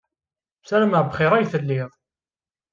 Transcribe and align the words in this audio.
Ssarameɣ 0.61 1.03
bxir 1.09 1.31
ay 1.33 1.45
telliḍ. 1.51 1.91